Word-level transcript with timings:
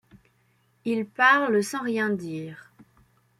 il 0.83 1.05
parle 1.05 1.63
sans 1.63 1.83
rien 1.83 2.09
dire 2.09 2.73